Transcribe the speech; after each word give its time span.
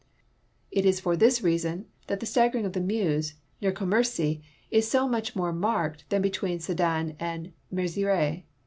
It 0.71 0.83
is 0.83 0.99
for 0.99 1.15
this 1.15 1.43
reason 1.43 1.85
that 2.07 2.19
the 2.19 2.25
staggering 2.25 2.65
of 2.65 2.73
the 2.73 2.79
Meuse 2.81 3.35
near 3.61 3.71
Commercy 3.71 4.41
is 4.71 4.87
so 4.89 5.07
much 5.07 5.35
more 5.35 5.53
marked 5.53 6.09
than 6.09 6.23
between 6.23 6.59
Sedan 6.59 7.15
and 7.19 7.53
Mezieres. 7.71 8.41